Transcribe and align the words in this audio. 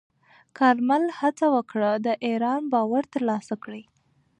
کارمل 0.57 1.03
هڅه 1.19 1.45
وکړه 1.55 1.91
د 2.05 2.07
ایران 2.27 2.61
باور 2.73 3.03
ترلاسه 3.13 3.55
کړي. 3.63 3.83